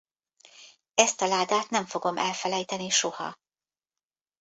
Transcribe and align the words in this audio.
Ezt 0.93 1.21
a 1.21 1.25
ládát 1.27 1.69
nem 1.69 1.85
fogom 1.85 2.17
elfelejteni 2.17 2.89
soha. 2.89 3.33